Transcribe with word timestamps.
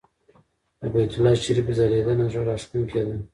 د 0.79 0.81
بیت 0.93 1.11
الله 1.15 1.33
شریفه 1.43 1.73
ځلېدنه 1.77 2.25
زړه 2.33 2.41
راښکونکې 2.49 3.01
ده. 3.07 3.15